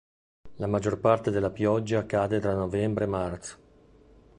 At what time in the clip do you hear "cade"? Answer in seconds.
2.07-2.39